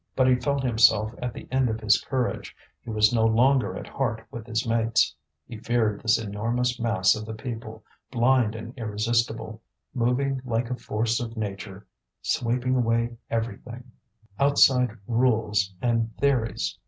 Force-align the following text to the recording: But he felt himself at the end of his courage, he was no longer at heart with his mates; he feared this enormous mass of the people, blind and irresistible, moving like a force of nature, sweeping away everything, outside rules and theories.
But 0.15 0.27
he 0.27 0.33
felt 0.33 0.63
himself 0.63 1.13
at 1.21 1.31
the 1.31 1.47
end 1.51 1.69
of 1.69 1.79
his 1.79 2.01
courage, 2.01 2.55
he 2.83 2.89
was 2.89 3.13
no 3.13 3.23
longer 3.23 3.77
at 3.77 3.85
heart 3.87 4.25
with 4.31 4.47
his 4.47 4.67
mates; 4.67 5.13
he 5.45 5.57
feared 5.59 6.01
this 6.01 6.17
enormous 6.17 6.79
mass 6.79 7.13
of 7.13 7.23
the 7.23 7.35
people, 7.35 7.83
blind 8.09 8.55
and 8.55 8.73
irresistible, 8.79 9.61
moving 9.93 10.41
like 10.43 10.71
a 10.71 10.75
force 10.75 11.19
of 11.19 11.37
nature, 11.37 11.85
sweeping 12.23 12.75
away 12.77 13.15
everything, 13.29 13.91
outside 14.39 14.97
rules 15.05 15.71
and 15.83 16.17
theories. 16.17 16.79